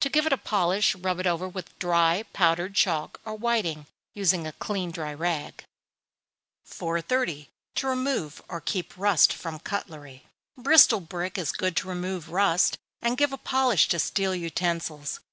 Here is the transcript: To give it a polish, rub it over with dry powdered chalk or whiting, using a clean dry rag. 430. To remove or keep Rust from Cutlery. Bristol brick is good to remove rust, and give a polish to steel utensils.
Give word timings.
To 0.00 0.08
give 0.08 0.26
it 0.26 0.32
a 0.32 0.36
polish, 0.38 0.96
rub 0.96 1.20
it 1.20 1.26
over 1.28 1.48
with 1.48 1.78
dry 1.78 2.24
powdered 2.32 2.74
chalk 2.74 3.20
or 3.24 3.36
whiting, 3.36 3.86
using 4.12 4.44
a 4.44 4.50
clean 4.50 4.90
dry 4.90 5.14
rag. 5.14 5.62
430. 6.64 7.48
To 7.76 7.86
remove 7.86 8.42
or 8.48 8.60
keep 8.60 8.98
Rust 8.98 9.32
from 9.32 9.60
Cutlery. 9.60 10.24
Bristol 10.56 10.98
brick 10.98 11.38
is 11.38 11.52
good 11.52 11.76
to 11.76 11.88
remove 11.88 12.30
rust, 12.30 12.76
and 13.00 13.16
give 13.16 13.32
a 13.32 13.38
polish 13.38 13.86
to 13.90 14.00
steel 14.00 14.34
utensils. 14.34 15.20